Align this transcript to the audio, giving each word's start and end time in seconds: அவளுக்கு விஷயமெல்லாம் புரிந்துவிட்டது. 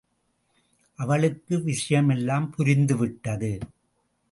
அவளுக்கு 0.95 1.57
விஷயமெல்லாம் 1.57 2.49
புரிந்துவிட்டது. 2.57 3.61